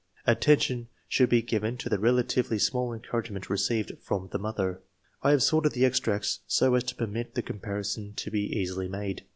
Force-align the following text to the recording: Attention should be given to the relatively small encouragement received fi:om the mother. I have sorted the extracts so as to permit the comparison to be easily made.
Attention 0.25 0.87
should 1.07 1.29
be 1.29 1.43
given 1.43 1.77
to 1.77 1.87
the 1.87 1.99
relatively 1.99 2.57
small 2.57 2.91
encouragement 2.91 3.51
received 3.51 3.91
fi:om 4.01 4.29
the 4.31 4.39
mother. 4.39 4.81
I 5.21 5.29
have 5.29 5.43
sorted 5.43 5.73
the 5.73 5.85
extracts 5.85 6.39
so 6.47 6.73
as 6.73 6.85
to 6.85 6.95
permit 6.95 7.35
the 7.35 7.43
comparison 7.43 8.13
to 8.15 8.31
be 8.31 8.51
easily 8.51 8.87
made. 8.87 9.25